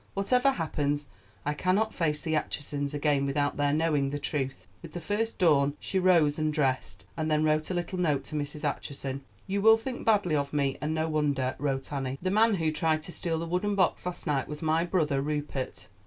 [0.15, 1.05] "Whatever happens,
[1.45, 5.75] I cannot face the Achesons again without their knowing the truth." With the first dawn
[5.79, 8.63] she rose and dressed, and then wrote a little note to Mrs.
[8.67, 9.21] Acheson.
[9.45, 12.17] "You will think badly of me, and no wonder," wrote Annie.
[12.19, 15.87] "The man who tried to steal the wooden box last night was my brother Rupert.